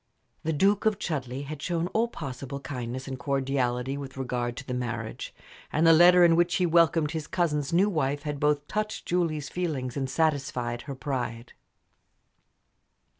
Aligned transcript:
The 0.41 0.51
Duke 0.51 0.87
of 0.87 0.97
Chudleigh 0.97 1.43
had 1.45 1.61
shown 1.61 1.85
all 1.89 2.07
possible 2.07 2.59
kindness 2.59 3.07
and 3.07 3.19
cordiality 3.19 3.99
with 3.99 4.17
regard 4.17 4.57
to 4.57 4.65
the 4.65 4.73
marriage, 4.73 5.31
and 5.71 5.85
the 5.85 5.93
letter 5.93 6.23
in 6.25 6.35
which 6.35 6.55
he 6.55 6.65
welcomed 6.65 7.11
his 7.11 7.27
cousin's 7.27 7.71
new 7.71 7.87
wife 7.87 8.23
had 8.23 8.39
both 8.39 8.67
touched 8.67 9.05
Julie's 9.05 9.49
feelings 9.49 9.95
and 9.95 10.09
satisfied 10.09 10.81
her 10.81 10.95
pride. 10.95 11.53